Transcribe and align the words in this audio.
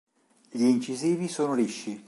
Gli 0.49 0.63
incisivi 0.65 1.27
sono 1.27 1.53
lisci. 1.53 1.99